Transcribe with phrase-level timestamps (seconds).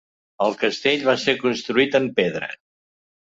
[0.45, 2.49] El castell va ser construït en pedra.